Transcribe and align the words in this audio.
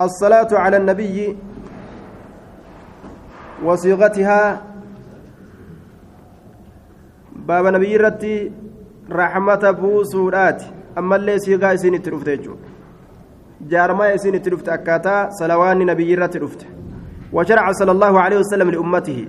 الصلاة 0.00 0.48
على 0.52 0.76
النبي 0.76 1.36
وصيغتها 3.64 4.62
باب 7.36 7.66
نبي 7.66 7.96
رتي 7.96 8.52
رحمة 9.12 9.70
بوسورات 9.70 10.62
أما 10.98 11.16
اللي 11.16 11.38
صيغة 11.38 11.74
إسين 11.74 12.02
ترفت 12.02 12.50
جارما 13.60 14.14
إسين 14.14 14.42
ترفت 14.42 14.68
أكاتا 14.68 15.30
صلوان 15.30 15.78
نبي 15.86 16.14
رتي 16.14 16.38
رفت 16.38 16.66
وشرع 17.32 17.72
صلى 17.72 17.92
الله 17.92 18.20
عليه 18.20 18.38
وسلم 18.38 18.70
لأمته. 18.70 19.28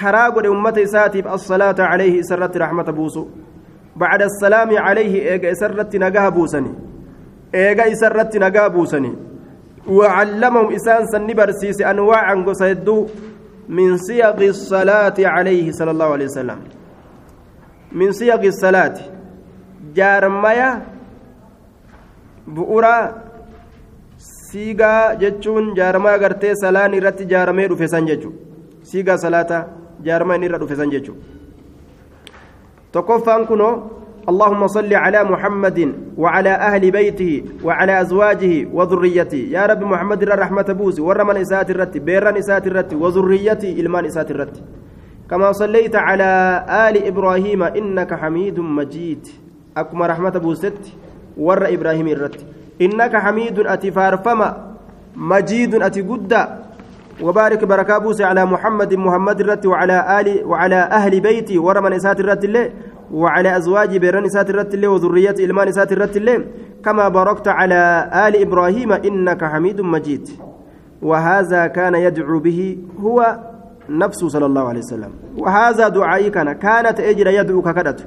كراغ 0.00 0.40
لأمته 0.40 0.84
ساتف 0.84 1.26
الصلاة 1.26 1.74
عليه 1.78 2.22
سرت 2.22 2.56
رحمة 2.56 2.82
بوسو 2.82 3.26
بعد 3.96 4.22
السلام 4.22 4.78
عليه 4.78 5.32
إيجا 5.32 5.52
سرت 5.54 5.96
نجاه 5.96 6.28
بوسني. 6.28 6.72
إيجا 7.54 7.94
سرت 7.94 8.36
نجاه 8.36 8.68
بوسني. 8.68 9.25
وعلمهم 9.88 10.66
إسان 10.74 11.06
سن 11.06 11.26
برسيس 11.26 11.82
أنواعا 11.82 12.34
قصيدو 12.46 13.06
من 13.68 13.96
صيغ 13.96 14.38
الصلاة 14.54 15.18
عليه 15.18 15.72
صلى 15.72 15.90
الله 15.90 16.08
عليه 16.14 16.24
وسلم 16.24 16.58
من 17.92 18.12
صيغ 18.12 18.40
الصلاة 18.52 18.96
جارميا 19.94 20.70
بؤرا 22.46 22.98
gartee 26.22 26.54
salaan 26.56 26.92
irratti 26.94 27.24
jaaramee 27.32 27.68
dhufe 27.68 27.88
san 27.88 28.06
jechuudha 28.06 28.38
siigaa 28.88 29.18
salaata 29.24 29.58
jaarmaa 30.06 30.36
inni 30.38 30.46
irra 30.48 30.58
dhufe 30.62 30.76
san 30.76 30.90
jechuudha 30.90 31.22
tokkoffaan 32.92 33.46
kunoo 33.50 33.74
اللهم 34.26 34.66
صل 34.66 34.94
على 34.94 35.24
محمد 35.24 35.94
وعلى 36.18 36.50
أهل 36.50 36.90
بيته 36.90 37.44
وعلى 37.64 38.00
أزواجه 38.00 38.66
وذريته. 38.74 39.42
يا 39.54 39.66
رب 39.66 39.82
محمد 39.82 40.22
الرحمة 40.22 40.62
بوسي 40.62 41.02
ورمن 41.02 41.36
إسات 41.36 41.70
الرت 41.70 41.98
بيرن 41.98 42.36
إسات 42.36 42.66
الرت 42.66 42.94
وذريته 42.94 43.70
إلمان 43.80 44.04
إسات 44.04 44.30
الرت. 44.30 44.56
كما 45.30 45.52
صليت 45.52 45.96
على 45.96 46.30
آل 46.66 47.06
إبراهيم 47.06 47.62
إنك 47.62 48.14
حميد 48.14 48.58
مجيد. 48.58 49.22
أكما 49.76 50.06
رحمة 50.06 50.34
بوست 50.42 50.82
ور 51.38 51.62
إبراهيم 51.74 52.08
الرت. 52.08 52.38
إنك 52.82 53.16
حميد 53.16 53.58
أتي 53.58 53.90
فارفما 53.90 54.48
مجيد 55.16 55.74
أتي 55.74 56.02
قد. 56.02 56.32
وبارك 57.22 57.64
بركة 57.64 57.98
بوسي 57.98 58.24
على 58.24 58.44
محمد 58.44 58.94
محمد 58.94 59.40
الرت 59.40 59.66
وعلى 59.66 60.20
آل 60.20 60.44
وعلى 60.44 60.80
أهل 60.98 61.20
بيتي 61.20 61.58
ورمن 61.58 61.92
إسات 61.92 62.20
الرت 62.20 62.44
الله 62.44 62.70
وعلى 63.12 63.56
أزواج 63.56 63.96
بيران 63.96 64.28
سات 64.28 64.50
الرت 64.50 64.74
الله 64.74 64.88
وذرية 64.88 65.34
إلمان 65.38 65.72
سات 65.72 65.92
الرت 65.92 66.16
الله 66.16 66.44
كما 66.84 67.08
باركت 67.08 67.48
على 67.48 68.10
آل 68.28 68.36
إبراهيم 68.36 68.92
إنك 68.92 69.44
حميد 69.44 69.80
مجيد. 69.80 70.28
وهذا 71.02 71.66
كان 71.66 71.94
يدعو 71.94 72.38
به 72.38 72.78
هو 73.00 73.38
نفسه 73.90 74.28
صلى 74.28 74.46
الله 74.46 74.68
عليه 74.68 74.78
وسلم. 74.78 75.12
وهذا 75.38 75.88
دعائي 75.88 76.30
كان 76.30 76.52
كانت 76.52 77.00
أجر 77.00 77.26
يدعو 77.26 77.62
ككدت. 77.62 78.06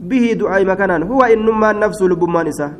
به 0.00 0.32
دعائي 0.32 0.64
مكانا 0.64 1.06
هو 1.06 1.22
إنما 1.22 1.70
النفس 1.70 2.02
لبما 2.02 2.42
نساه 2.42 2.72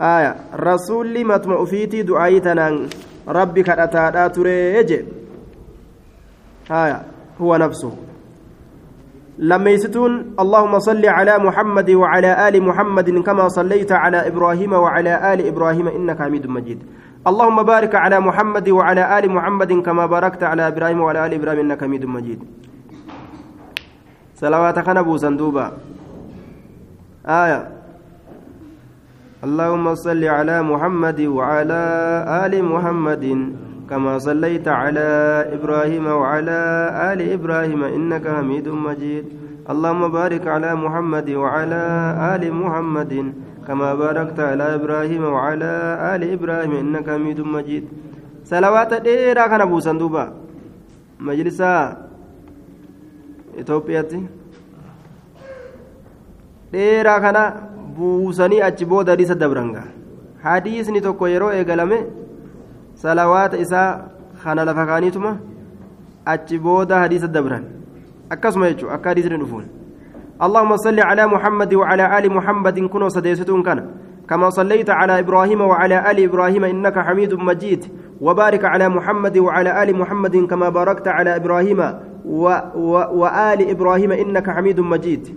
آية 0.00 0.36
رسول 0.56 1.24
متمع 1.24 1.64
فيتي 1.64 2.02
دعائي 2.02 2.40
تنان 2.40 2.88
ربي 3.28 3.62
كدتا 3.62 4.28
تريج 4.28 4.90
آية 6.70 7.02
هو 7.40 7.56
نفسه. 7.56 7.92
لميستون 9.38 10.34
اللهم 10.40 10.78
صل 10.78 11.06
على 11.06 11.38
محمد 11.38 11.90
وعلى 11.90 12.48
آل 12.48 12.62
محمد 12.62 13.10
كما 13.10 13.48
صليت 13.48 13.92
على 13.92 14.28
إبراهيم 14.28 14.72
وعلى 14.72 15.34
آل 15.34 15.46
إبراهيم 15.46 15.88
إنك 15.88 16.18
حميد 16.22 16.46
مجيد. 16.46 16.78
اللهم 17.26 17.62
بارك 17.62 17.94
على 17.94 18.20
محمد 18.20 18.68
وعلى 18.68 19.18
آل 19.18 19.24
محمد 19.30 19.72
كما 19.72 20.06
باركت 20.06 20.42
على 20.42 20.68
إبراهيم 20.68 21.00
وعلى 21.00 21.26
آل 21.26 21.32
إبراهيم 21.34 21.60
إنك 21.60 21.80
حميد 21.80 22.04
مجيد. 22.04 22.40
صلواتك 24.34 24.88
نبو 24.88 25.16
صندوبا 25.16 25.66
آية. 27.26 27.60
اللهم 29.42 29.94
صل 29.94 30.24
على 30.24 30.62
محمد 30.62 31.20
وعلى 31.20 31.82
آل 32.46 32.54
محمد 32.64 33.24
كما 33.92 34.18
صليت 34.18 34.68
على 34.68 35.08
إبراهيم 35.52 36.06
وعلى 36.06 36.60
آل 37.12 37.20
إبراهيم 37.36 37.84
إنك 37.84 38.24
حميد 38.24 38.68
مجيد. 38.68 39.24
اللهم 39.72 40.02
بارك 40.08 40.44
على 40.48 40.70
محمد 40.74 41.28
وعلى 41.42 41.82
آل 42.32 42.42
محمد 42.62 43.12
كما 43.68 43.88
باركت 43.94 44.38
على 44.40 44.66
إبراهيم 44.80 45.22
وعلى 45.24 45.72
آل 46.12 46.22
إبراهيم 46.36 46.72
إنك 46.82 47.06
حميد 47.10 47.40
مجيد. 47.40 47.84
صلوات 48.48 48.92
ديرا 49.04 49.44
كان 49.46 49.60
أبو 49.60 49.76
صندوبا 49.80 50.24
مجلسا. 51.20 51.72
إثيوبياتي 53.60 54.20
dheeraa 56.72 57.20
kana 57.20 57.42
buusanii 57.96 58.64
achi 58.64 58.84
booda 58.88 59.12
hadiisa 59.12 59.34
dabranga 59.34 59.82
hadiisni 60.44 61.00
tokko 61.06 61.28
yeroo 61.28 61.52
salawaata 62.94 63.56
isaa 63.58 64.00
kana 64.44 64.64
lafa 64.64 64.86
kaaniituma 64.86 65.38
achi 66.24 66.58
booda 66.58 66.98
hadiisa 66.98 67.26
dabran. 67.26 67.64
Akkasuma 68.30 68.68
jechuudha 68.70 68.94
akka 68.94 69.08
hadiisni 69.08 69.36
dhufuun. 69.38 69.82
اللهم 70.42 70.76
صل 70.76 71.00
على 71.00 71.26
محمد 71.26 71.74
وعلى 71.74 72.18
آل 72.18 72.32
محمد 72.32 72.80
كنوا 72.80 73.08
سديستون 73.08 73.62
كان 73.62 73.86
كما 74.28 74.50
صليت 74.50 74.90
على 74.90 75.18
إبراهيم 75.18 75.60
وعلى 75.60 76.10
آل 76.10 76.24
إبراهيم 76.24 76.64
إنك 76.64 76.98
حميد 76.98 77.34
مجيد 77.34 77.84
وبارك 78.20 78.64
على 78.64 78.88
محمد 78.88 79.38
وعلى 79.38 79.82
آل 79.82 79.96
محمد 79.96 80.36
كما 80.36 80.68
باركت 80.68 81.08
على 81.08 81.36
إبراهيم 81.36 81.80
و 82.26 82.44
و 82.74 82.92
وآل 83.20 83.70
إبراهيم 83.70 84.12
إنك 84.12 84.50
حميد 84.50 84.80
مجيد 84.80 85.28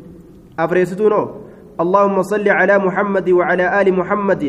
أفريستون 0.59 1.13
اللهم 1.79 2.21
صل 2.21 2.49
على 2.49 2.77
محمد 2.77 3.29
وعلى 3.29 3.81
آل 3.81 3.93
محمد 3.93 4.43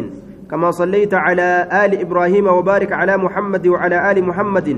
كما 0.51 0.71
صليت 0.71 1.15
على 1.15 1.69
آل 1.85 2.01
إبراهيم 2.01 2.47
وبارك 2.47 2.93
على 2.93 3.17
محمد 3.17 3.67
وعلى 3.67 4.11
آل 4.13 4.25
محمد 4.25 4.69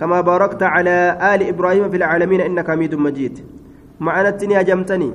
كما 0.00 0.20
باركت 0.20 0.62
على 0.62 1.18
آل 1.34 1.40
إبراهيم 1.48 1.90
في 1.90 1.96
العالمين 1.96 2.40
إنك 2.40 2.70
حميد 2.70 2.94
مجيد. 2.94 3.38
معنتني 4.00 4.60
أجمتني 4.60 5.10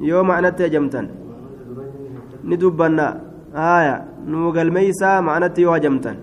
يوم 0.00 0.28
معنت 0.28 0.60
أجمتن 0.60 1.08
ندبنا. 2.44 3.20
آية. 3.54 4.04
نوغل 4.26 4.72
ميسا 4.72 5.20
معنتي 5.20 5.66
وأجمتن 5.66 6.16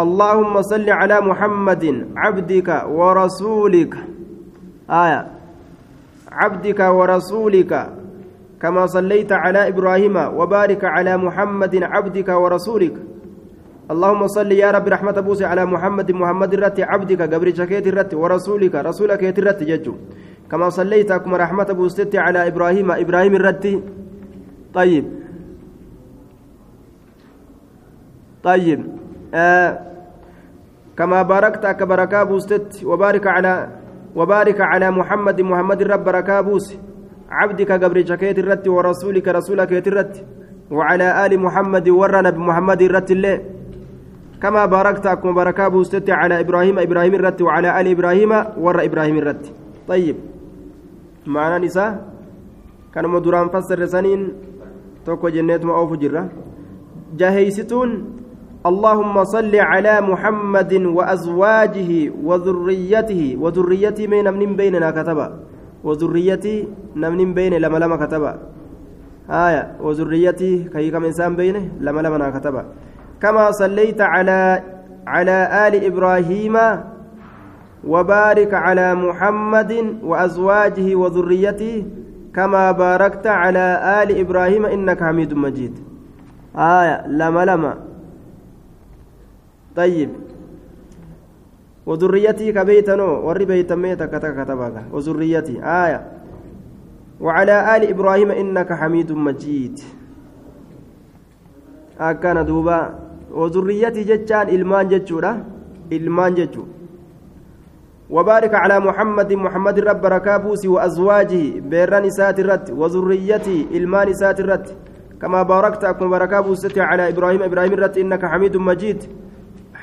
اللهم 0.00 0.62
صل 0.62 0.90
على 0.90 1.20
محمد 1.20 1.84
عبدك 2.16 2.68
ورسولك. 2.88 3.94
آية. 4.90 5.20
عبدك 6.32 6.80
ورسولك. 6.80 7.72
كما 8.64 8.86
صليت 8.86 9.32
على 9.32 9.68
إبراهيم 9.68 10.16
وبارك 10.16 10.84
على 10.84 11.16
محمد 11.16 11.74
عبدك 11.82 12.28
ورسولك. 12.28 12.96
اللهم 13.92 14.22
صل 14.26 14.52
يا 14.52 14.70
رب 14.72 14.88
رحمة 14.88 15.20
بوسي 15.20 15.44
على 15.44 15.64
محمد 15.68 16.08
محمد 16.12 16.54
الرت 16.54 16.80
عبدك 16.80 17.20
قبر 17.32 17.48
شكيت 17.54 17.86
الرت 17.86 18.14
ورسولك 18.14 18.74
رسولك 18.74 19.20
الرت 19.38 19.60
ججو. 19.62 19.94
كما 20.50 20.68
صليت 20.72 21.12
كما 21.12 21.36
رحمة 21.36 21.68
بوستي 21.76 22.18
على 22.18 22.48
إبراهيم 22.48 22.88
إبراهيم 22.90 23.34
الرت. 23.36 23.64
طيب. 24.74 25.04
طيب. 28.42 28.80
آه. 29.34 29.70
كما 30.96 31.22
باركت 31.22 31.66
كبركا 31.66 32.22
بوستت 32.22 32.84
وبارك 32.84 33.26
على 33.26 33.68
وبارك 34.16 34.60
على 34.60 34.90
محمد 34.90 35.40
محمد 35.40 35.80
الرب 35.80 36.04
بركا 36.04 36.40
عبدك 37.30 37.72
قبر 37.72 38.04
شكيت 38.04 38.38
الرت 38.38 38.68
ورسولك 38.68 39.28
رسولك 39.28 39.72
الرت 39.86 40.14
وعلى 40.70 41.26
آل 41.26 41.32
محمد 41.40 41.88
ور 41.88 42.22
نبي 42.22 42.38
محمد 42.38 42.82
الرت 42.82 43.10
الله 43.10 43.36
كما 44.42 44.66
باركت 44.66 45.06
أكم 45.06 45.34
بركة 45.34 45.68
بوستت 45.68 46.10
على 46.10 46.40
إبراهيم 46.40 46.78
إبراهيم 46.78 47.14
الرت 47.14 47.42
وعلى 47.42 47.80
آل 47.80 47.86
إبراهيم 47.88 48.32
ور 48.64 48.84
إبراهيم 48.84 49.16
الرت 49.18 49.52
طيب. 49.88 50.16
معنى 51.26 51.64
نساء 51.64 51.90
كان 52.94 53.08
مدران 53.08 53.48
فسر 53.48 53.86
سنين 53.86 54.32
توكو 55.06 55.28
جنات 55.28 55.64
ما 55.64 55.74
أوف 55.74 55.92
جرة. 55.92 56.28
جهيستون 57.16 57.90
اللهم 58.66 59.24
صل 59.24 59.56
على 59.56 60.00
محمد 60.00 60.72
وأزواجه 60.74 61.90
وذريته 62.24 63.36
وذريته 63.40 64.06
من 64.06 64.56
بيننا 64.56 64.90
كتبا. 64.90 65.53
وذريتي 65.84 66.68
نمن 66.96 67.34
بين 67.34 67.54
لما 67.54 67.78
لما 67.78 67.96
كتبا. 67.96 68.38
آية 69.30 69.76
وذريتي 69.80 70.64
كي 70.72 70.90
كم 70.90 71.04
إنسان 71.04 71.36
بينه 71.36 71.68
لما 71.80 72.00
لما 72.00 72.30
كتبا. 72.30 72.64
كما 73.22 73.50
صليت 73.50 74.00
على 74.00 74.62
على 75.06 75.68
آل 75.68 75.84
إبراهيم 75.84 76.56
وبارك 77.84 78.54
على 78.54 78.94
محمد 78.94 79.72
وأزواجه 80.02 80.94
وذريته 80.94 81.86
كما 82.34 82.72
باركت 82.72 83.26
على 83.26 83.66
آل 84.02 84.18
إبراهيم 84.20 84.66
إنك 84.66 85.02
حميد 85.02 85.34
مجيد. 85.34 85.74
آية 86.56 87.06
لما 87.06 87.44
لما. 87.44 87.74
طيب. 89.76 90.10
وذريتي 91.86 92.52
كبيتنو 92.52 93.28
ور 93.28 93.44
بيتا 93.44 93.74
ميتا 93.74 94.06
كتك 94.06 94.34
كتبك 94.44 94.76
وذريتي 94.92 95.60
آية. 95.60 96.00
وعلى 97.20 97.76
آل 97.76 97.82
إبراهيم 97.88 98.30
إنك 98.30 98.72
حميد 98.72 99.12
مجيد. 99.12 99.80
أكان 102.00 102.44
دوبا. 102.44 102.94
وذريتي 103.32 104.02
جتان 104.02 104.48
إلمان 104.48 104.88
جتشورا. 104.88 105.44
إلمان 105.92 106.34
جتشو. 106.34 106.64
وبارك 108.10 108.54
على 108.54 108.80
محمد 108.80 109.32
محمد 109.32 109.78
رب 109.80 110.06
ركابوسي 110.06 110.68
وأزواجه. 110.68 111.60
بيران 111.60 112.04
إسات 112.04 112.40
الرت. 112.40 112.70
وذريته 112.70 113.66
إلمان 113.76 114.08
إسات 114.08 114.40
الرت. 114.40 114.76
كما 115.20 115.42
باركت 115.42 115.84
أكون 115.84 116.08
بركابوسي 116.10 116.80
على 116.80 117.08
إبراهيم. 117.08 117.42
إبراهيم 117.42 117.72
الرت 117.72 117.98
إنك 117.98 118.24
حميد 118.24 118.56
مجيد. 118.56 119.00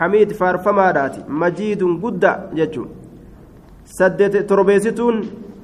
حميد 0.02 0.34
فارفمادات 0.34 1.16
مجيد 1.30 1.82
قد 2.04 2.24
جتشو. 2.58 2.86
سدت 3.86 4.36
تربيستون 4.50 5.16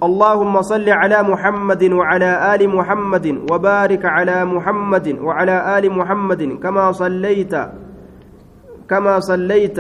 اللهم 0.07 0.62
صل 0.62 0.89
على 0.89 1.24
محمد 1.24 1.84
وعلى 1.84 2.31
آل 2.56 2.62
محمد 2.69 3.25
وبارك 3.51 4.04
على 4.06 4.45
محمد 4.45 5.07
وعلى 5.25 5.56
آل 5.78 5.86
محمد 6.00 6.42
كما 6.63 6.92
صليت 6.92 7.54
كما 8.89 9.19
صليت 9.19 9.80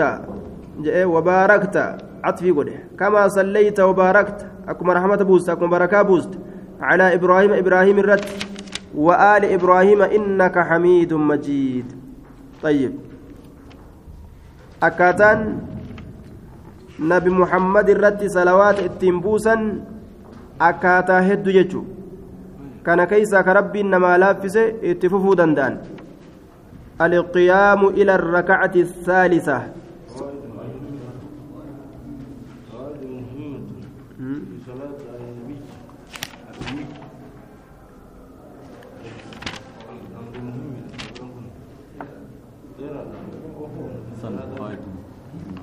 وباركت. 1.13 1.77
عطفي 2.23 2.51
قده. 2.51 2.77
كما 2.99 3.27
صليت 3.27 3.79
وباركت. 3.79 4.39
أكما 4.67 4.93
رحمة 4.93 5.21
بوست 5.29 5.49
أكما 5.49 5.67
بركة 5.67 6.01
بوست. 6.01 6.33
على 6.81 7.13
إبراهيم 7.13 7.51
إبراهيم 7.53 7.97
الرت 7.99 8.25
وآل 8.95 9.43
إبراهيم 9.45 10.01
إنك 10.01 10.59
حميد 10.59 11.13
مجيد. 11.13 11.87
طيب. 12.63 13.06
Akkaataan 14.81 15.61
nabi 16.99 17.29
muhammad 17.29 17.89
irratti 17.89 18.29
salawaata 18.29 18.85
ittiin 18.89 19.21
buusan 19.21 19.63
akkaataa 20.69 21.21
hedduu 21.29 21.53
jechu 21.57 21.85
kana 22.83 23.07
keeysaa 23.11 23.43
ka 23.43 23.53
rabbiin 23.59 23.89
namaa 23.95 24.19
laaffise 24.19 24.65
itti 24.91 25.09
fufuu 25.09 25.37
danda'an 25.41 25.79
alqiyaamu 27.07 27.89
ila 28.01 28.13
arrakacati 28.13 28.81
الثالثة 28.87 29.59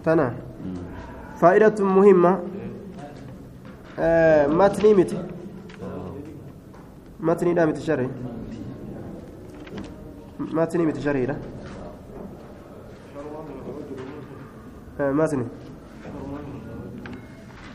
تنا. 0.04 0.32
فائدة 1.40 1.84
مهمة. 1.84 2.40
آه 3.98 4.46
متني 4.46 4.94
مت 4.94 5.16
متني 7.20 7.54
لا 7.54 7.66
مت 7.66 7.78
شرعي 7.78 8.08
متني 10.40 10.86
مت 10.86 10.98
شرعي 10.98 11.26
لا. 11.26 11.36
آه 15.00 15.12
متني 15.12 15.44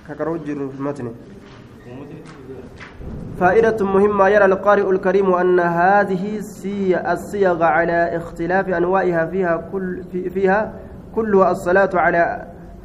ككروج 0.09 0.51
متني 0.79 1.11
فائدة 3.39 3.85
مهمة. 3.85 4.27
يرى 4.27 4.45
القارئ 4.45 4.89
الكريم 4.89 5.33
أن 5.33 5.59
هذه 5.59 6.39
الصيغ 7.13 7.63
على 7.63 8.17
اختلاف 8.17 8.69
أنواعها 8.69 9.25
فيها 9.25 9.69
كل 9.71 10.03
فيها 10.33 10.73
كلها 11.19 11.51
الصلاة 11.51 11.89
على 11.93 12.23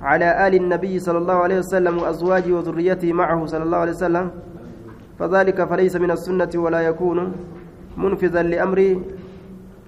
على 0.03 0.29
آل 0.47 0.55
النبي 0.55 0.99
صلى 0.99 1.19
الله 1.23 1.35
عليه 1.35 1.59
وسلم 1.63 1.95
وأزواجه 1.99 2.53
وذريته 2.53 3.13
معه 3.13 3.47
صلى 3.47 3.63
الله 3.63 3.79
عليه 3.79 3.93
وسلم. 3.93 4.27
فذلك 5.19 5.59
فليس 5.71 5.95
من 5.97 6.11
السنة 6.11 6.51
ولا 6.55 6.81
يكون 6.91 7.33
منفذا 7.97 8.43
لأمر 8.43 8.81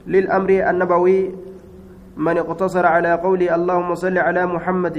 للأمر 0.06 0.50
النبوي. 0.70 1.18
من 2.16 2.38
اقتصر 2.38 2.86
على 2.86 3.12
قول 3.18 3.42
اللهم 3.42 3.90
صل 3.94 4.16
على 4.18 4.46
محمد. 4.46 4.96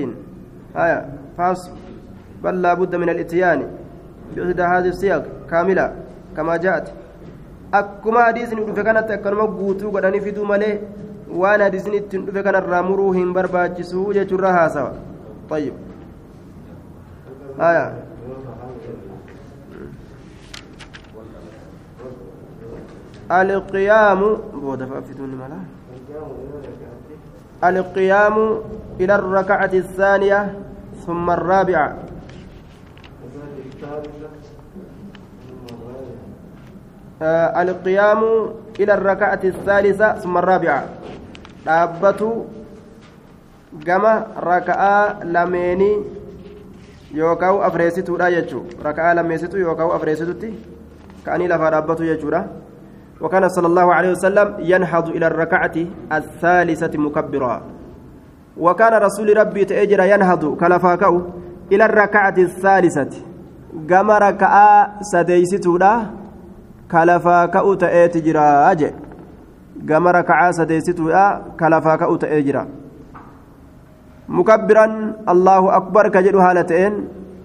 آية. 0.75 0.99
فاس. 1.37 1.71
بل 2.43 2.55
لا 2.61 2.73
بد 2.73 2.93
من 2.95 3.09
الاتيان. 3.09 3.59
بإحدى 4.35 4.63
هذه 4.63 4.89
السياق 4.91 5.23
كاملة 5.49 5.85
كما 6.35 6.57
جاءت. 6.57 6.87
أكما 7.73 8.19
حديث 8.23 8.49
فكانت 8.77 9.07
أكرم 9.11 9.39
قوتو 9.59 9.89
قد 9.95 10.05
في 10.19 10.31
مالي 10.43 10.79
waan 11.29 11.61
hadisin 11.61 11.93
ittiin 11.93 12.25
dhufe 12.25 12.43
kanarraa 12.43 12.83
muruu 12.83 13.11
hin 13.19 13.33
barbaachisuu 13.33 14.13
jechuurra 14.13 14.53
haasawa 14.53 14.93
طيب 15.49 15.73
آية 17.59 17.93
القيام 23.31 24.37
القيام 27.63 28.61
إلى 28.99 29.15
الركعة 29.15 29.69
الثانية 29.73 30.53
ثم 31.05 31.29
الرابعة 31.29 31.95
القيام 37.61 38.23
إلى 38.79 38.93
الركعة 38.93 39.39
الثالثة 39.43 40.13
ثم 40.13 40.37
الرابعة 40.37 40.83
dhaabbatu 41.67 42.29
gama 43.87 44.13
raka'aa 44.51 45.01
lameenii 45.37 45.95
yookaan 47.21 47.61
afreessituudha 47.69 48.31
jechuudha 48.37 48.83
raka'aa 48.89 49.17
lameessitu 49.19 49.65
yookaan 49.65 49.91
afreessitutti 49.97 50.53
ka'anii 51.25 51.51
lafaa 51.53 51.73
dhaabbatu 51.75 52.09
jechuudha. 52.11 52.41
وكان 53.21 53.49
صلى 53.49 53.67
الله 53.67 53.93
عليه 53.93 54.11
وسلم 54.11 54.53
ينهض 54.59 55.09
إلى 55.09 55.27
الركعة 55.27 55.75
الثالثة 56.11 56.97
مكبرا 56.97 57.61
وكان 58.57 58.93
رسول 58.93 59.37
ربي 59.37 59.65
تأجر 59.65 59.99
ينهض 60.03 60.57
كلفاكو 60.57 61.21
إلى 61.71 61.85
الركعة 61.85 62.37
الثالثة 62.37 63.09
قام 63.89 64.11
ركعة 64.11 64.67
سديستودا 65.01 65.93
كلفاكو 66.91 67.73
تأتجر 67.73 68.37
أجل 68.71 68.93
gama 69.85 70.11
rakacaa 70.11 70.53
sadeessituudha 70.53 71.41
kalafaa 71.55 71.97
ka'u 71.97 72.17
ta'ee 72.17 72.43
jira 72.43 72.67
mukabbiran 74.27 75.15
allahu 75.25 75.69
akbar 75.79 76.11
ka 76.11 76.21
jedhu 76.21 76.39
haala 76.39 76.63
ta'een 76.63 77.03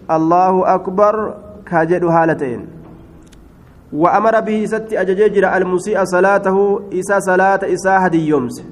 allahu 0.09 0.65
akbar 0.77 1.15
ka 1.65 1.85
jedhu 1.87 2.09
haala 2.11 2.35
ta'een 2.35 2.83
وأمر 3.93 4.41
به 4.41 4.65
ست 4.67 4.93
أججر 4.93 5.57
المسيء 5.57 6.05
صلاته 6.05 6.81
إسا 6.93 7.19
صلاة 7.21 7.61
إسا 7.61 8.07
هدي 8.07 8.29
يومس 8.29 8.65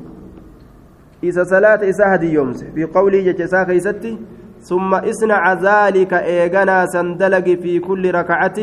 إسا 1.24 1.44
صلاة 1.44 1.80
إسا 1.90 2.14
هدي 2.14 2.32
يومس 2.32 2.64
في 2.74 2.84
قوله 2.84 3.20
جتسا 3.20 3.62
كيستي 3.68 4.18
ثم 4.60 4.94
اصنع 4.94 5.52
ذلك 5.52 6.12
إيغنا 6.14 6.86
سندلق 6.86 7.44
في 7.62 7.78
كل 7.78 8.14
ركعة 8.14 8.58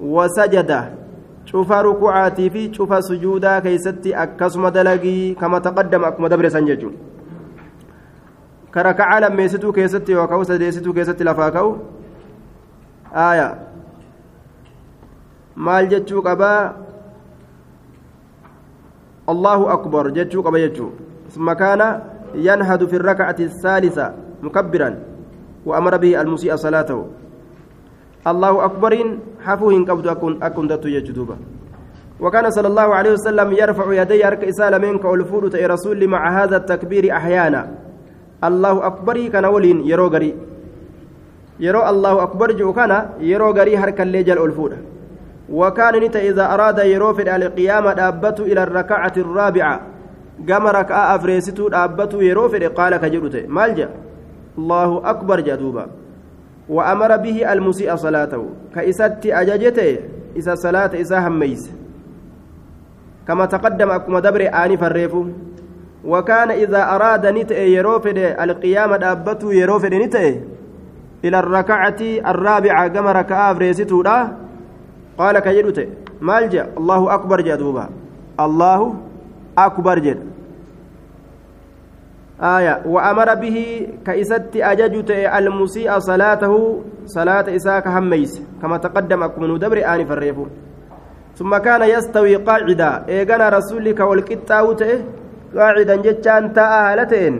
وسجده 0.00 1.03
fi 1.46 2.68
cufa 2.70 3.02
sujuudaa 3.02 3.60
keeysatti 3.60 4.14
akkasuma 4.14 4.70
dalagii 4.70 5.34
kama 5.34 5.60
taqaddama 5.60 6.06
akkuma 6.06 6.28
dabre 6.28 6.50
san 6.50 6.66
jechuun 6.66 6.94
ka 8.70 8.82
rakacaa 8.82 9.20
lammeessituu 9.20 9.72
keessatti 9.72 10.12
yookaan 10.12 10.44
sadeessituu 10.44 10.94
keessatti 10.94 11.24
lafaa 11.24 11.50
ka'u 11.50 11.78
aaya 13.14 13.48
maal 15.54 15.86
jechuu 15.86 16.22
qabaa 16.22 16.74
allahu 19.26 19.68
akbar 19.78 20.12
jechuu 20.12 20.42
qaba 20.42 20.58
jechuu 20.58 20.92
ثم 21.34 21.52
كان 21.52 22.00
ينهد 22.34 22.86
في 22.86 22.96
الركعة 22.96 23.36
الثالثة 23.40 24.14
مكبرا 24.42 24.90
وأمر 25.66 25.96
به 25.96 26.20
المسيء 26.20 26.54
الله 28.26 28.64
أكبر 28.64 28.92
حفوه 29.44 29.74
قبض 29.88 30.08
أكون 30.08 30.42
أكون 30.42 30.66
دتو 30.68 30.88
يجدوبا 30.88 31.36
وكان 32.20 32.50
صلى 32.50 32.68
الله 32.68 32.94
عليه 32.94 33.12
وسلم 33.12 33.52
يرفع 33.52 33.86
يدي 34.02 34.26
أرك 34.26 34.44
إسالة 34.44 34.78
منك 34.78 35.02
تأي 35.52 35.66
رسول 35.66 36.08
مع 36.08 36.22
هذا 36.42 36.56
التكبير 36.56 37.16
أحيانا 37.16 37.68
الله 38.44 38.86
أكبر 38.86 39.28
كان 39.28 39.44
ولين 39.44 39.78
يرو 39.86 40.06
غري 40.06 40.34
يرو 41.60 41.82
الله 41.90 42.22
أكبر 42.22 42.52
جو 42.52 42.72
كان 42.72 42.92
يرو 43.20 43.50
غري 43.50 43.76
هرك 43.76 44.00
الليجل 44.00 44.38
الفول 44.44 44.72
وكان 45.50 45.94
نتا 46.04 46.20
إذا 46.20 46.54
أراد 46.54 46.78
يرو 46.78 47.14
في 47.14 47.36
القيامة 47.36 47.92
دابته 47.92 48.42
إلى 48.42 48.62
الركعة 48.62 49.12
الرابعة 49.16 49.80
قام 50.48 50.66
ركعة 50.66 51.14
أفريستو 51.14 51.68
دابته 51.68 52.22
يرو 52.22 52.48
في 52.48 52.66
قال 52.66 52.96
كجرته 52.96 53.44
مالجا 53.48 53.88
الله 54.58 55.10
أكبر 55.10 55.40
جدوبا 55.40 55.86
وأمر 56.68 57.16
به 57.16 57.52
المسيء 57.52 57.96
صلاته. 57.96 58.44
كإسات 58.74 59.26
أججته 59.26 59.98
إسا 60.38 60.54
صلاة 60.54 60.90
إسا 61.00 61.18
هميس. 61.28 61.72
كما 63.28 63.44
تقدم 63.46 63.90
أكما 63.90 64.20
دبر 64.20 64.42
آني 64.54 64.76
فريفو. 64.76 65.24
وكان 66.04 66.50
إذا 66.50 66.82
أراد 66.94 67.26
نتأ 67.26 67.58
يروفد 67.58 68.18
القيامة 68.18 69.12
أبته 69.12 69.52
يروفد 69.52 69.94
نتأ 69.94 70.40
إلى 71.24 71.38
الركعة 71.38 72.00
الرابعة 72.02 72.88
كما 72.88 73.12
ركعة 73.12 73.54
فريستو 73.54 74.02
قال 75.18 75.38
كجدت 75.38 75.88
مالجا 76.20 76.76
الله 76.76 77.14
أكبر 77.14 77.40
جدوبا 77.40 77.88
الله 78.40 78.94
أكبر 79.58 79.98
جد. 79.98 80.33
آية 82.41 82.81
وأمر 82.85 83.35
به 83.35 83.87
كإست 84.05 84.55
أججت 84.55 85.11
المسيء 85.11 85.99
صلاته 85.99 86.53
صلاة 87.05 87.55
إساك 87.55 87.87
هميس 87.87 88.41
كما 88.61 88.77
تقدم 88.77 89.23
أكمن 89.23 89.59
دبر 89.59 89.77
آن 89.93 90.05
فريفو 90.05 90.45
ثم 91.35 91.57
كان 91.57 91.81
يستوي 91.81 92.35
قاعدا 92.35 93.05
إيغانا 93.09 93.49
رسولك 93.49 93.99
والكتاوت 93.99 94.83
قاعدا 95.57 95.95
جتان 95.95 96.53
تاء 96.53 96.71
هالتين 96.87 97.33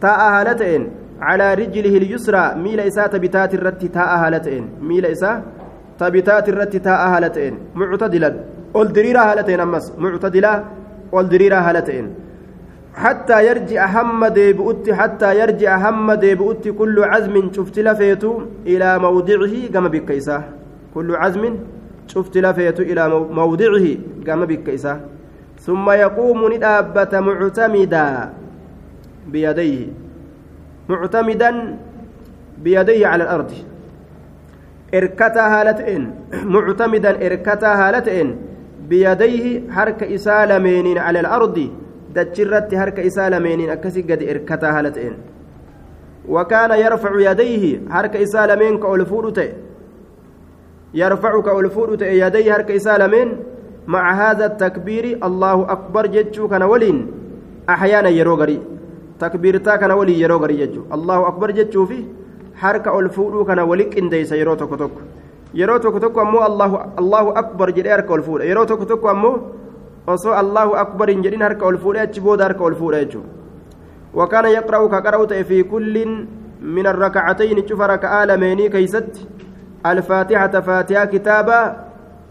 تاء 0.00 0.20
هالتين 0.34 0.82
على 1.20 1.54
رجله 1.54 1.94
اليسرى 2.00 2.54
ميل 2.64 2.80
إساء 2.80 3.06
تبتات 3.06 3.54
الرت 3.54 3.84
تاء 3.96 4.10
هالتين 4.22 4.64
ميل 4.88 5.06
إساء 5.06 5.42
تبتات 5.98 6.48
الرت 6.48 6.76
تاء 6.76 7.00
هالتين 7.14 7.54
معتدلا 7.74 8.30
والدريرة 8.74 9.20
هالتين 9.30 9.60
أمس 9.60 9.86
معتدلا 9.98 10.64
والدريرة 11.12 11.56
هالتين 11.56 12.14
حتى 12.99 13.47
يرجع 13.47 13.85
هم 13.85 14.25
ديبؤت 14.27 14.91
حتى 14.91 15.39
يرجع 15.39 15.89
هم 15.89 16.13
ديبؤت 16.13 16.67
كل 16.67 17.03
عزم 17.03 17.51
شفت 17.55 17.79
لفيته 17.79 18.33
إلى 18.67 18.99
موضعه 18.99 19.55
كما 19.73 19.87
بكيسة. 19.87 20.43
كل 20.93 21.15
عزم 21.15 21.43
شفت 22.07 22.37
لفيته 22.37 22.81
إلى 22.81 23.03
موضعه 23.09 23.87
كما 24.27 24.45
بكيسة. 24.45 24.99
ثم 25.59 25.89
يقوم 25.89 26.53
ندابة 26.53 27.19
معتمدا 27.19 28.33
بيديه. 29.27 29.87
معتمدا 30.89 31.77
بيديه 32.63 33.07
على 33.07 33.23
الأرض. 33.23 33.51
إركتا 34.93 35.45
هالتين 35.53 36.03
معتمدا 36.55 37.25
إركتا 37.25 37.71
هالتين 37.81 38.27
بيديه 38.89 39.71
حركة 39.71 40.15
إسالمين 40.15 40.97
على 40.97 41.19
الأرض. 41.19 41.57
دجرت 42.15 42.75
حركة 42.75 43.07
إسالمين 43.07 43.69
أكسي 43.69 44.01
قد 44.01 44.23
إركتا 44.23 44.69
هالتين 44.79 45.13
وكان 46.29 46.71
يرفع 46.71 47.31
يديه 47.31 47.63
حركة 47.89 48.23
إسالمين 48.23 48.77
كأولفورته 48.79 49.49
يرفع 50.93 51.41
كأولفورته 51.41 52.05
يديه 52.05 52.53
حركة 52.53 52.75
إسالمين 52.75 53.29
مع 53.87 54.03
هذا 54.21 54.45
التكبير 54.45 55.05
الله 55.23 55.71
أكبر 55.71 56.05
جتشو 56.07 56.47
كان 56.47 56.63
ولين 56.63 56.97
أحيانا 57.69 58.09
يروغري 58.09 58.59
takbiirtaa 59.19 59.77
kana 59.77 59.95
walii 59.99 60.21
yeroo 60.21 60.39
garii 60.39 60.57
jechuudha 60.57 60.95
allahu 60.97 61.25
akbar 61.29 61.53
jechuufi 61.53 61.99
harka 62.61 62.91
ol 62.97 63.09
fuudhuu 63.15 63.45
kana 63.49 63.65
wali 63.71 63.85
qindeessa 63.93 64.35
yeroo 64.41 64.55
tokko 64.61 64.77
tokko 64.81 65.01
yeroo 65.61 65.79
tokko 65.85 65.99
tokko 66.03 66.21
ammoo 66.25 66.43
allahu 67.01 67.33
akbar 67.41 67.67
jedhee 67.77 67.93
harka 67.95 68.13
ol 68.17 68.23
fuudha 68.27 68.45
yeroo 68.51 68.65
tokko 68.71 68.85
tokko 68.91 69.09
ammoo 69.13 69.33
osoo 70.07 70.33
allahu 70.43 70.75
akbar 70.85 71.09
hin 71.09 71.23
jedhin 71.23 71.41
harka 71.41 71.65
ol 71.65 71.77
fuudhee 71.77 72.07
achi 72.07 72.21
booda 72.21 72.43
harka 72.43 72.63
ol 72.63 72.75
fuudha 72.75 73.03
jechuudha. 73.03 73.39
وكان 74.13 74.45
يقرأ 74.45 74.87
كقرأت 74.87 75.33
في 75.33 75.63
كل 75.63 76.25
من 76.61 76.87
الركعتين 76.87 77.67
شوف 77.67 77.81
ركعة 77.81 78.25
لميني 78.25 78.69
كيست 78.69 79.27
الفاتحة 79.85 80.61
فاتحة 80.61 81.05
كتابا 81.05 81.85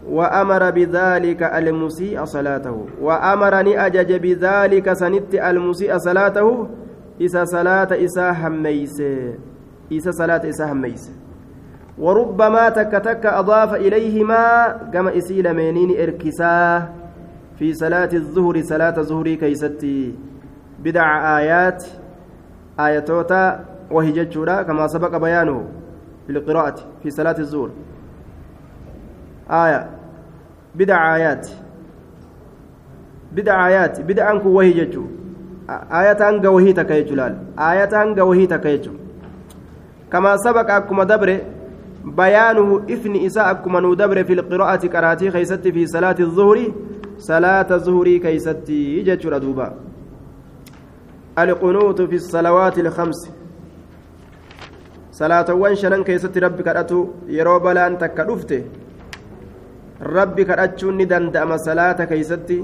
وأمر 0.09 0.69
بذلك 0.69 1.43
المسيء 1.43 2.25
صلاته 2.25 2.85
وأمرني 3.01 3.85
أجج 3.85 4.13
بذلك 4.13 4.93
سنت 4.93 5.35
المسيء 5.35 5.97
صلاته 5.97 6.67
إسا 7.21 7.45
صلاة 7.45 7.87
إسا 8.05 8.31
هميس 8.31 9.03
إسا 9.93 10.11
صلاة 10.11 10.49
إسا 10.49 10.71
هميس 10.71 11.11
وربما 11.97 12.69
تك 12.69 12.91
تك 12.91 13.25
أضاف 13.25 13.73
إليهما 13.73 14.67
كما 14.93 15.17
إسيل 15.17 15.53
منين 15.53 16.01
إركساه 16.01 16.89
في 17.59 17.73
صلاة 17.73 18.09
الظهر 18.13 18.61
صلاة 18.61 18.97
الظهر 18.97 19.33
كيستي 19.33 20.15
بدع 20.79 21.37
آيات 21.37 21.83
آياتوتا 22.79 23.65
وهي 23.91 24.11
جتشورا 24.11 24.61
كما 24.61 24.87
سبق 24.87 25.17
بيانه 25.17 25.67
في 26.27 26.31
القراءة 26.31 26.75
في 27.03 27.09
صلاة 27.09 27.35
الظهر. 27.39 27.69
آية. 29.51 29.89
بدع 30.75 31.15
آيات. 31.15 31.47
بدع 33.35 33.67
آيات. 33.67 34.01
بدع 34.01 34.31
أنكو 34.31 34.49
وهي 34.49 34.71
جتشو. 34.71 35.03
آية 35.91 36.29
أنك 36.29 36.45
وهي 36.45 36.73
تكيجو 36.73 37.15
لال. 37.15 37.37
آية 37.59 38.01
أنك 38.03 38.17
وهي 38.17 38.47
تكيجو. 38.47 38.91
كما 40.11 40.37
سبق 40.37 40.71
أكما 40.71 41.03
دبر 41.03 41.39
بيانه 42.05 42.81
إفن 42.89 43.25
إساء 43.25 43.51
أكما 43.51 43.79
ندبر 43.79 44.23
في 44.23 44.33
القراءة 44.33 44.87
كراتي 44.87 45.31
خيست 45.31 45.67
في 45.67 45.87
صلاة 45.87 46.15
الظهر. 46.19 46.71
صلاة 47.19 47.69
الظهر 47.71 48.17
كيستي 48.17 49.03
جتشو 49.07 49.29
ردوبا 49.29 49.67
القنوت 51.39 52.01
في 52.01 52.15
الصلوات 52.15 52.79
الخمس 52.79 53.21
صلاة 55.11 55.53
وان 55.53 55.75
شنن 55.75 56.03
كيست 56.03 56.37
ربك 56.37 56.67
أتو 56.67 57.07
يرو 57.27 57.59
بلان 57.59 57.97
تكا 57.97 58.23
rabbi 59.99 60.45
kadhachuun 60.47 60.95
ni 60.95 61.05
danda'ama 61.05 61.57
salaata 61.59 62.07
keeysatti 62.07 62.57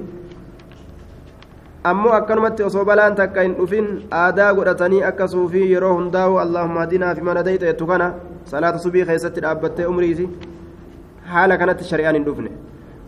ammoo 1.83 2.13
akkanumatti 2.17 2.63
osoo 2.63 2.85
balaan 2.89 3.15
takka 3.15 3.43
hin 3.43 3.55
dhufin 3.57 3.89
aadaa 4.19 4.53
godhatanii 4.59 5.01
akka 5.09 5.27
suufii 5.33 5.71
yeroo 5.71 5.95
hundaa'u 5.97 6.37
allahumma 6.43 6.85
hadinaa 6.85 7.15
fi 7.15 7.21
mana 7.29 7.43
dayxa 7.47 7.65
jettu 7.65 7.87
kana 7.89 8.07
salaata 8.51 8.79
subii 8.85 9.03
keessatti 9.09 9.43
dhaabbattee 9.47 9.89
umriisi 9.91 10.29
haala 11.33 11.57
kanatti 11.63 11.89
shari'aan 11.91 12.15
hin 12.19 12.25
dhufne 12.29 12.53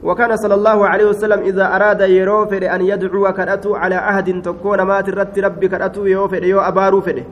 وكان 0.03 0.35
صلى 0.37 0.53
الله 0.53 0.87
عليه 0.87 1.05
وسلم 1.05 1.39
إذا 1.39 1.75
أراد 1.75 2.01
يروفر 2.01 2.75
أن 2.75 2.81
يدعو 2.81 3.33
كرأتو 3.33 3.75
على 3.75 3.95
عهد 3.95 4.41
تكون 4.41 4.81
مات 4.81 5.09
رت 5.09 5.39
ربي 5.39 5.67
كرأتو 5.67 6.05
يوفر 6.05 6.43
يو 6.43 6.59
أبارو 6.59 7.01
فره 7.01 7.25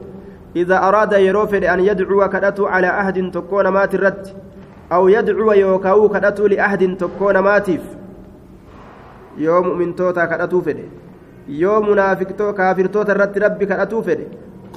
إذا 0.56 0.78
أراد 0.78 1.14
يروفر 1.14 1.74
أن 1.74 1.80
يدعو 1.80 2.30
كرأتو 2.30 2.66
على 2.66 2.88
عهد 2.88 3.32
تكون 3.32 3.68
مات 3.68 3.96
رت 3.96 4.36
أو 4.92 5.08
يدعو 5.08 5.52
يوكاو 5.52 6.10
كدتو 6.10 6.48
لأحد 6.48 6.98
تكون 6.98 7.38
ماتيف. 7.38 7.82
يوم 9.38 9.68
مؤمن 9.68 9.96
توتا 9.96 10.26
كدتو 10.26 10.62
فده. 10.62 10.86
يوم 11.48 11.90
منافق 11.90 12.30
تو 12.38 12.54
كافر 12.54 12.86
توتا 12.86 13.14
رت 13.14 13.38
ربي 13.38 13.66
كدتو 13.66 14.02
فده. 14.02 14.28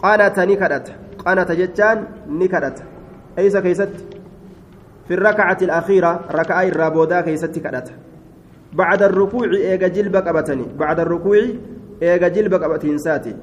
قانت 0.02 0.38
نكدت 0.40 0.86
قانت 1.24 1.52
جتان 1.52 2.04
نكدت 2.28 2.82
أيس 3.38 3.56
كيست؟ 3.56 3.88
في 5.08 5.14
الركعة 5.14 5.58
الأخيرة 5.62 6.20
ركعة 6.30 6.62
الرابودا 6.62 7.20
كيست 7.20 7.58
كدت 7.58 7.92
بعد 8.72 9.02
الركوع 9.02 9.44
إيجا 9.44 9.88
جلبك 9.88 10.26
أبتني 10.28 10.66
بعد 10.78 11.00
الركوع 11.00 11.38
إيجا 12.02 12.28
جلبك 12.28 12.62
أبتين 12.62 12.98
ساتي. 12.98 13.36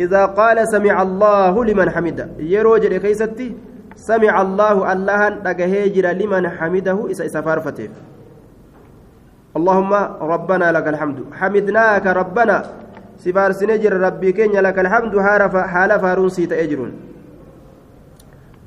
إذا 0.00 0.26
قال 0.26 0.68
سمع 0.68 1.02
الله 1.02 1.64
لمن 1.64 1.90
حمده 1.90 2.28
يروج 2.38 2.86
كيستي 2.86 3.54
سمع 3.96 4.42
الله 4.42 4.92
الله 4.92 5.28
دغهيجر 5.28 6.06
لمن 6.10 6.48
حمده 6.48 7.10
إسا 7.10 7.26
إسا 7.26 7.40
فارفتيف 7.40 7.90
اللهم 9.56 9.92
ربنا 10.20 10.72
لك 10.72 10.88
الحمد. 10.88 11.18
حمدناك 11.32 12.06
ربنا. 12.06 12.56
سفار 13.18 13.52
سنجر 13.52 13.92
ربي 13.92 14.32
كين 14.32 14.52
لك 14.52 14.78
الحمد 14.78 15.14
هارف 15.14 15.56
حال 15.56 16.00
فارون 16.00 16.28
سيت 16.28 16.52
أجرون. 16.52 16.92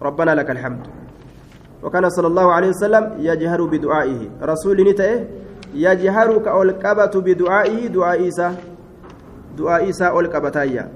ربنا 0.02 0.36
لك 0.36 0.50
الحمد. 0.52 1.03
وكان 1.84 2.10
صلى 2.10 2.28
الله 2.28 2.48
عليه 2.54 2.70
وسلم 2.70 3.04
يجهر 3.20 3.62
بدعائه. 3.66 4.22
رسول 4.42 4.78
نتئه 4.90 5.28
يجهر 5.74 6.38
كأولقبة 6.38 7.14
بدعائه. 7.22 7.88
دعاء 7.88 8.20
إيسى 8.20 8.52
دعاء 9.58 9.84
إيسى 9.84 10.08
أولقبتايا 10.08 10.90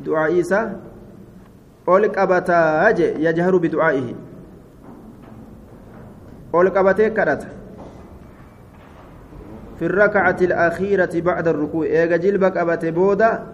دعاء 0.00 0.30
إيسى 0.34 0.60
yajharu 1.86 3.62
bidu'aa'ihi 3.62 4.14
ol 6.52 6.66
qabatee 6.74 7.14
kadhata 7.14 7.46
في 9.78 9.86
الركعة 9.86 10.36
الأخيرة 10.40 11.20
بعد 11.20 11.48
الركوع. 11.48 11.84
إيجا 11.84 12.16
جلب 12.16 12.44
قبت 12.44 12.84
بودا. 12.96 13.46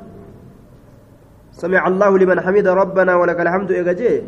سمع 1.53 1.83
الله 1.89 2.19
لمن 2.19 2.41
حمد 2.41 2.67
ربنا 2.69 3.13
ولك 3.17 3.41
الحمد. 3.41 3.71
إيجا 3.71 4.23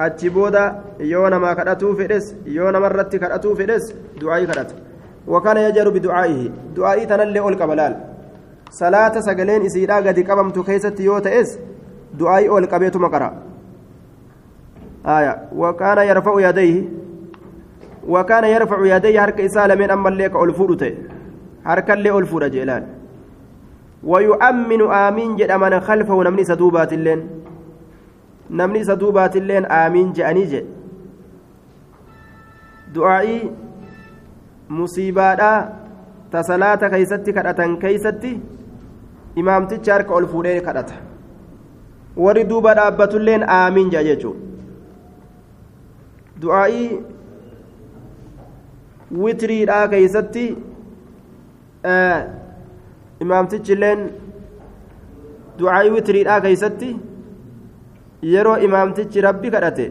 جي 0.00 0.06
أتي 0.06 0.28
بودا 0.28 0.80
يونا 1.00 1.38
ما 1.38 1.54
كرأتو 1.54 1.94
فدس 1.94 2.34
يونا 2.46 2.78
مرت 2.78 3.16
كرأتو 3.16 3.54
فدس 3.54 3.94
دعائي 4.20 4.46
كرأت 4.46 4.72
وكان 5.28 5.56
يجر 5.56 5.88
بدعائه 5.90 6.50
دعائي 6.76 7.06
تنلي 7.06 7.38
أول 7.38 7.54
قبلال 7.62 8.00
صلاة 8.70 9.20
سقلين 9.20 9.62
إسيرا 9.66 9.96
قد 9.96 10.18
قبمت 10.30 10.58
كيست 10.58 11.00
يوتا 11.00 11.40
إس 11.40 11.58
دعائي 12.14 12.48
أول 12.48 12.66
قبيت 12.66 12.96
مقرأ 12.96 13.30
آية 15.06 15.48
وكان 15.56 15.98
يرفع 16.08 16.48
يديه 16.48 16.82
وكان 18.08 18.44
يرفع 18.44 18.96
يديه 18.96 19.20
حركة 19.20 19.46
إسالة 19.46 19.74
من 19.74 19.90
أما 19.90 20.08
اللي 20.08 20.28
كأولفور 20.28 20.76
حركة 21.64 21.94
اللي 21.94 22.10
أولفور 22.10 22.48
جيلان 22.48 22.86
ويؤمن 24.04 24.82
آمين 24.92 25.36
جد 25.36 25.52
من 25.52 25.80
خلفه 25.80 26.22
نمني 26.22 26.44
سدوبات 26.44 26.92
اللين 26.92 27.43
namni 28.50 28.80
isa 28.84 28.96
duubaatilleen 29.00 29.66
aamiin 29.78 30.12
je'anii 30.18 30.46
jedhe 30.52 30.68
du'aa'ii 32.94 33.40
musiibaadhaa 34.80 35.56
ta 36.30 36.42
salaata 36.50 36.90
keeysatti 36.94 37.32
kadhatan 37.38 37.76
keeysatti 37.86 38.32
imaamticha 39.42 39.92
harka 39.92 40.14
ol 40.14 40.26
fuudhee 40.32 40.60
kadhata. 40.60 40.94
Warri 42.16 42.44
duuba 42.50 42.74
dhaabbatulleen 42.78 43.42
aamiin 43.56 43.90
je'a 43.94 44.02
jechuu 44.08 44.34
du'aa'ii 46.42 46.88
witiriidhaa 49.22 49.88
keeysatti 49.94 50.44
eh, 51.92 52.20
imaamtichilleen 53.26 54.06
du'aa'ii 55.58 55.90
witiriidhaa 55.96 56.40
keeysatti 56.46 56.90
yeroo 58.32 58.56
imaamtichi 58.66 59.20
rabbi 59.26 59.48
kadhate 59.54 59.86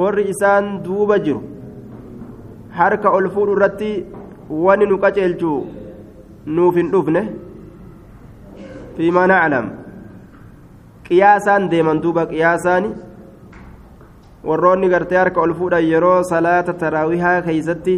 warri 0.00 0.24
isaan 0.32 0.66
duuba 0.86 1.16
jiru 1.26 1.40
harka 2.78 3.08
ol 3.18 3.26
fuudhu 3.34 3.52
irratti 3.56 3.90
wani 4.64 4.86
nu 4.90 4.96
qaceelchu 5.04 5.52
nuuf 6.56 6.74
hin 6.80 6.90
dhufne 6.94 7.22
fiimaa 8.96 9.26
naclam 9.32 9.66
qiyaasaan 11.08 11.70
deeman 11.72 12.02
duuba 12.04 12.26
qiyaasaani 12.32 12.90
warroonni 14.48 14.88
gartee 14.94 15.18
harka 15.22 15.40
ol 15.46 15.54
fuudhan 15.60 15.84
yeroo 15.92 16.18
salaata 16.32 16.72
taraawihaa 16.82 17.38
keeysatti 17.48 17.96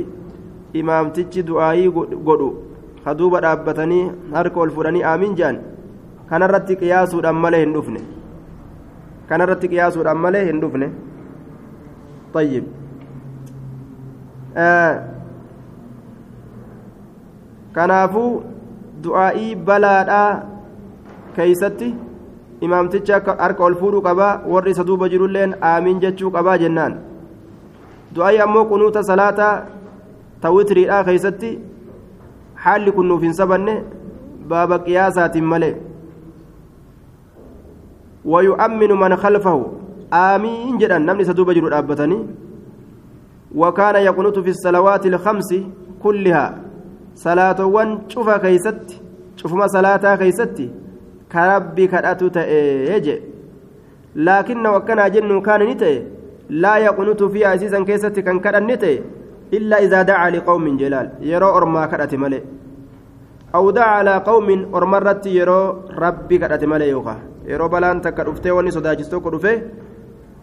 imaamtichi 0.83 1.47
du'aayii 1.51 1.91
godhu 2.29 2.49
ka 3.05 3.15
duuba 3.19 3.39
dhaabbatanii 3.47 4.05
harka 4.39 4.61
ol 4.65 4.71
fuudhanii 4.77 5.05
aamin 5.11 5.37
jedhan 5.41 5.59
kanarratti 6.31 6.81
qiyaasuudhaan 6.83 7.39
malee 7.45 7.63
hin 7.65 7.75
dhufne 7.77 8.01
kanarratti 9.30 9.68
qiyaasuudhaan 9.74 10.18
malee 10.28 10.46
hin 10.52 10.62
dhufne 10.64 10.90
طيب 12.36 12.64
kanaafuu 17.76 18.32
du'aa'ii 19.04 19.56
balaadhaa 19.70 20.30
keeysatti 21.38 21.90
imaamticha 22.68 23.20
harka 23.44 23.64
ol 23.68 23.76
fuudhuu 23.82 24.04
qabaa 24.08 24.34
warri 24.54 24.72
isa 24.76 24.84
duuba 24.90 25.10
jirulleen 25.14 25.56
aamiin 25.72 26.00
jechuu 26.04 26.32
qabaa 26.38 26.58
jennaan 26.64 26.94
du'aa'ii 28.16 28.42
ammoo 28.46 28.66
kunuuta 28.72 29.04
salaataa 29.10 29.54
tawitiriidhaa 30.46 31.04
keeysatti 31.10 31.52
haalli 32.68 32.92
kun 33.00 33.08
nuuf 33.12 33.22
hin 33.28 33.36
sabanne 33.42 33.76
baaba 34.54 34.80
qiyaasaatiin 34.88 35.48
malee 35.54 35.74
ويؤمن 38.25 38.93
من 38.93 39.17
خلفه 39.17 39.67
آمين 40.13 40.79
جدا 40.79 40.99
نمني 40.99 41.25
سدوب 41.25 41.51
جرو 41.51 41.69
أبتني 41.69 42.19
وكان 43.55 43.97
يقنط 43.97 44.39
في 44.39 44.51
الصلوات 44.51 45.07
الخمس 45.07 45.51
كلها 46.03 46.71
keeysatti 48.41 49.01
cufuma 49.37 49.69
salaataa 49.69 50.17
keeysatti 50.17 50.71
ka 51.29 51.47
rabbi 51.51 51.89
kadhatu 51.89 52.31
ta'ee 52.37 53.01
je 53.07 53.17
laakinnahu 54.27 54.75
akkanaa 54.81 55.11
jennu 55.15 55.43
kaana 55.43 55.65
ni 55.65 55.75
ta'e 55.83 55.99
laa 56.63 56.79
yaqunutu 56.87 57.31
fiihaa 57.33 57.55
isiisan 57.59 57.85
keessatti 57.85 58.23
kan 58.23 58.41
kadhanni 58.41 58.77
ta'e 58.85 59.03
illaa 59.59 59.83
idaa 59.87 60.05
dacaa 60.11 60.31
liqawmin 60.37 60.79
jelaal 60.83 61.09
yeroo 61.31 61.53
ormaa 61.59 61.87
kadhate 61.93 62.17
malee 62.25 62.43
aw 63.53 63.65
dacaa 63.73 63.99
alaa 64.03 64.21
qawmin 64.31 64.67
ormarratti 64.73 65.37
yeroo 65.39 65.65
rabbi 66.05 66.39
kadhate 66.43 66.67
malee 66.73 66.91
yookaa 66.95 67.19
yeroo 67.47 67.69
balaan 67.69 68.01
takka 68.01 68.25
dhuftee 68.25 68.51
wanni 68.51 68.73
sodaachis 68.73 69.09
tokko 69.09 69.31
dhufe 69.31 69.53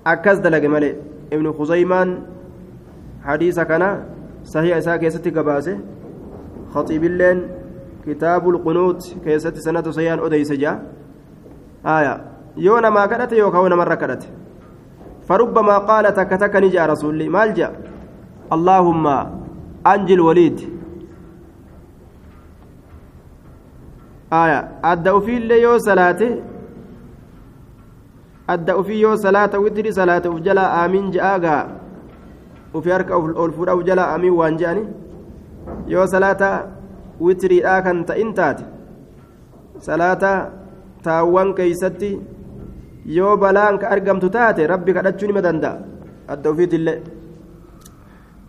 akkas 0.06 0.42
dalage 0.42 0.68
malee. 0.68 0.96
Ibnu 1.32 1.54
khuzaymaan 1.54 2.18
hadiisa 3.28 3.66
kana 3.66 3.90
sahiha 4.44 4.78
isaa 4.78 4.98
keessatti 4.98 5.32
gabaase. 5.32 5.78
خطيب 6.74 7.04
اللين 7.04 7.40
كتاب 8.06 8.50
القنوت 8.50 9.16
كيست 9.26 9.58
سنة 9.58 9.92
سيان 9.92 10.20
أديس 10.20 10.52
جاء 10.52 10.76
آية 11.86 12.14
يونا 12.58 12.90
ما 12.90 13.06
كانت 13.06 13.32
يوكا 13.32 13.76
مرة 13.76 13.96
كانت 13.96 14.24
فربما 15.28 15.78
قال 15.78 16.14
تكتك 16.14 16.56
نجا 16.56 16.86
رسول 16.86 17.14
الله 17.16 17.30
مال 17.30 17.54
جاء 17.54 17.74
اللهم 18.54 19.06
أنجي 19.88 20.14
الوليد 20.14 20.58
آية 24.34 24.60
أدى 24.84 25.22
في 25.26 25.38
اللي 25.38 25.62
يو 25.62 25.78
صلاة 28.48 28.54
أدى 28.54 28.84
في 28.84 29.02
يو 29.02 29.16
صلاة 29.16 29.60
وتري 29.60 29.92
صلاة 29.92 30.26
وجلا 30.26 30.86
آمين 30.86 31.12
جاء 31.12 31.70
وفي 32.74 32.96
أرك 32.96 33.12
أولفور 33.12 33.70
أو 33.70 33.82
جلا 33.82 34.16
آمين 34.16 34.32
وانجاني 34.32 34.86
yoo 35.88 36.08
salaata 36.08 36.50
witiriidhaa 37.20 37.82
kan 37.84 38.06
ta'in 38.08 38.32
taate 38.34 38.64
salaata 39.88 40.32
taawwan 41.04 41.52
keeysatti 41.58 42.12
yoo 43.18 43.36
balaan 43.38 43.80
ka 43.82 43.92
argamtu 43.96 44.30
taate 44.30 44.68
rabbi 44.74 44.96
kadhachuu 44.98 45.28
nima 45.28 45.42
danda'a 45.42 45.84
adda 46.28 46.52
ufiitillee 46.52 47.00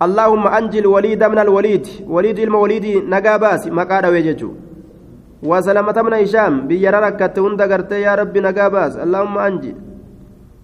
اللهم 0.06 0.46
أنجل 0.46 0.86
وليد 0.86 1.24
من 1.24 1.38
الوليد 1.38 1.86
وليد 2.06 2.38
ilma 2.38 2.58
وليد 2.62 2.86
nagaa 3.10 3.38
baasi 3.38 3.70
maqaa 3.70 4.02
dhawee 4.02 4.22
jechuu 4.22 4.54
وسلمة 5.42 6.02
من 6.02 6.12
هشام 6.12 6.66
بيرا 6.66 7.00
ركت 7.00 7.38
هند 7.38 7.62
غرتي 7.62 8.00
يا 8.06 8.14
ربي 8.14 8.40
نجا 8.40 8.68
باس 8.68 8.96
اللهم 8.96 9.38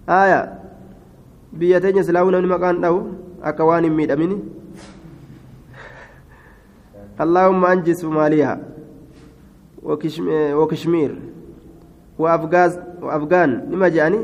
أنجي 0.09 0.23
آية 0.23 0.39
بيتين 1.53 2.03
سلاونا 2.03 2.39
من 2.39 2.47
مكان 2.49 2.81
دو 2.81 2.95
أكوان 3.43 3.89
ميد 3.89 4.11
أميني 4.11 4.37
اللهم 7.21 7.65
أنجي 7.65 7.93
صوماليا 7.93 8.51
وكشمير 10.59 11.11
وأفغاز 12.19 12.73
وأفغان 13.01 13.51
لما 13.71 13.87
جاني 13.89 14.19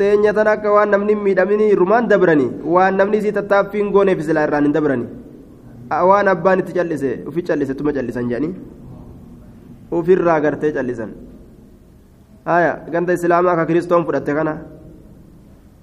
teenya 0.00 0.32
tan 0.32 0.48
akka 0.48 0.72
waan 0.72 0.88
namni 0.88 1.12
miidhamini 1.14 1.76
rumaan 1.76 2.08
dabrani 2.08 2.46
waan 2.64 2.96
namni 2.96 3.18
isii 3.20 3.32
tattaaffiin 3.36 3.92
gooneef 3.92 4.20
silaa 4.24 4.44
irraan 4.48 4.64
hin 4.64 4.72
dabrani 4.72 5.04
waan 6.10 6.28
abbaan 6.32 6.62
itti 6.62 6.72
callise 6.72 7.10
ufi 7.28 7.42
callise 7.48 7.74
tuma 7.76 7.92
callisan 7.92 8.24
jedhanii 8.30 8.54
ufirraa 9.98 10.38
gartee 10.44 10.72
callisan 10.76 11.10
haya 12.44 12.72
ganda 12.92 13.12
islaamaa 13.12 13.56
ka 13.56 13.66
kiristoon 13.66 14.04
fudhatte 14.06 14.32
kana 14.34 14.54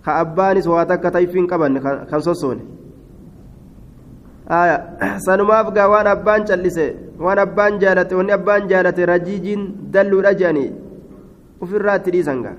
ka 0.06 0.12
abbaanis 0.24 0.68
waa 0.68 0.86
takka 0.86 1.12
tayfiin 1.12 1.48
qaban 1.48 1.80
kan 2.10 2.22
sossoone 2.22 2.62
haya 4.50 4.78
sanumaaf 5.26 5.72
gaa 5.76 5.88
waan 5.94 6.08
abbaan 6.08 6.46
callise 6.50 6.88
waan 7.20 7.40
abbaan 7.46 7.80
jaalate 7.82 8.16
wanni 8.20 8.32
abbaan 8.40 8.68
jaalate 8.72 9.06
rajiijiin 9.06 9.62
dalluudha 9.94 10.34
jedhanii 10.40 10.72
ufirraa 11.62 11.96
itti 12.00 12.12
dhiisan 12.16 12.42
gaa 12.46 12.56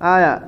aya 0.00 0.42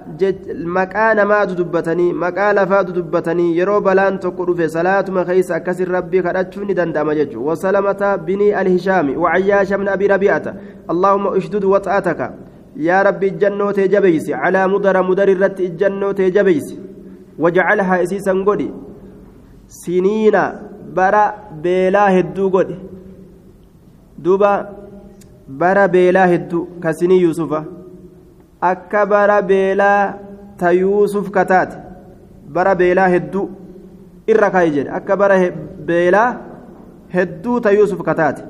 maqaa 0.64 1.14
namaatu 1.14 1.54
dubbatanii 1.54 2.12
maqaa 2.12 2.52
lafaatu 2.52 2.92
dubbatanii 2.92 3.56
yeroo 3.58 3.80
balaan 3.80 4.18
tokko 4.20 4.44
dhufe 4.46 4.68
salaatuma 4.68 5.24
keeysa 5.24 5.54
akkasin 5.56 5.87
rabbii 5.87 6.22
kadhachuu 6.22 6.64
ni 6.64 6.74
danda'ama 6.74 7.14
jechuu 7.14 7.46
wasalamata 7.46 8.18
binii 8.18 8.52
alhishaami 8.52 9.16
wacayyaasha 9.16 9.78
bna 9.78 9.92
abi 9.92 10.08
rabi'ata 10.08 10.54
allaahumma 10.88 11.30
ushdud 11.30 11.64
waxaataka 11.64 12.32
yaa 12.76 13.02
rabbi 13.02 13.26
ijjannoo 13.32 13.72
tee 13.72 13.88
jabeysi 13.88 14.32
calaa 14.32 14.68
mudara 14.68 15.02
mudar 15.02 15.30
irratti 15.30 15.64
ijjannoo 15.70 16.12
tee 16.12 16.30
jabeysi 16.30 16.78
wajcalhaa 17.38 18.02
isiisan 18.02 18.44
godhi 18.44 18.68
siniina 19.80 20.44
bara 20.94 21.24
beelaa 21.62 22.11
hedduu 22.11 22.50
godhi 22.50 22.76
duuba 24.24 24.52
bara 25.48 25.88
beelaa 25.88 26.26
hedduu 26.26 26.64
ka 26.82 26.92
sinii 26.92 27.22
yuusufa 27.22 27.64
akka 28.60 29.06
bara 29.06 29.42
beelaa 29.42 30.14
ta 30.58 30.72
yuusuf 30.72 31.30
kataate 31.30 31.76
bara 32.48 32.74
beelaa 32.74 33.08
hedduu 33.08 33.50
irra 34.26 34.50
kaayi 34.50 34.70
jedhe 34.76 34.90
akka 34.90 35.16
bara 35.16 35.38
beelaa 35.86 36.36
hedduu 37.14 37.60
ta 37.60 37.70
yuusuf 37.72 38.02
kataate 38.02 38.42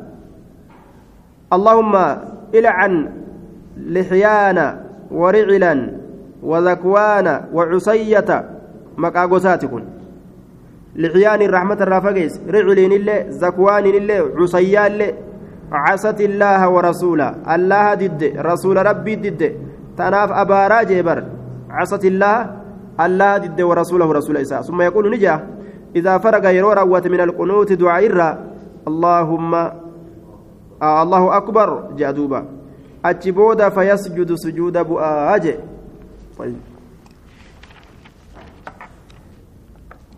allahumma 1.50 2.04
ilcan 2.52 3.08
lixyaana 3.76 4.66
waricilan 5.10 5.80
وذكوان 6.42 7.40
وعصية 7.52 8.44
مقا 8.98 9.24
غوساتي 9.24 9.66
كن 9.66 9.84
لحيان 10.96 11.42
الرحمة 11.42 11.74
الرافقيس 11.80 12.40
رعلين 12.50 12.92
الله 12.92 13.30
زكوان 13.30 13.86
الله 13.86 14.30
عصيان 14.36 14.92
الله 14.92 15.12
عصت 15.72 16.20
الله 16.20 16.68
ورسوله 16.68 17.34
الله 17.54 17.94
ضد 17.94 18.22
رسول 18.38 18.76
ربي 18.86 19.14
ضد 19.16 19.42
تناف 19.98 20.30
أبارا 20.32 20.82
جبر 20.82 21.18
عصت 21.70 22.04
الله 22.04 22.36
الله 23.00 23.36
ضد 23.38 23.60
ورسوله 23.60 24.12
رسول 24.12 24.36
إساء. 24.36 24.62
ثم 24.62 24.78
يقول 24.82 25.10
نجا 25.10 25.34
إذا 25.96 26.18
فرق 26.18 26.44
يرو 26.50 26.72
روت 26.72 27.06
من 27.06 27.20
القنوت 27.20 27.72
دعاء 27.72 28.06
اللهم 28.88 29.52
آه 30.82 31.02
الله 31.02 31.22
أكبر 31.36 31.68
جاء 31.98 32.10
دوبا. 32.12 32.40
أتش 33.04 33.28
بودا 33.28 33.68
فيسجد 33.68 34.34
سجود 34.34 34.78
بؤاج 34.78 35.44
طيب 36.38 36.56